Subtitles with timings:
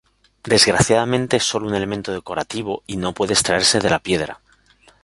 [0.43, 4.41] Desgraciadamente es sólo un elemento decorativo y no puede extraerse de la piedra.